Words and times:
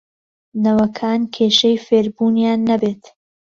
نەوەکان 0.63 1.21
کێشەی 1.35 1.81
فێربوونیان 1.85 2.59
نەبێت 2.69 3.03